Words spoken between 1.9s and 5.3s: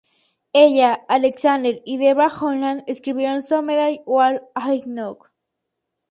Debra Holland escribieron "Someday We'll know".